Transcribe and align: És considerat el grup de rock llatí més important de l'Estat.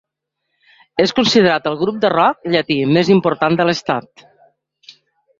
És 1.03 1.11
considerat 1.17 1.67
el 1.71 1.75
grup 1.81 1.99
de 2.05 2.09
rock 2.13 2.49
llatí 2.55 2.77
més 2.93 3.11
important 3.17 3.59
de 3.59 3.67
l'Estat. 3.71 4.25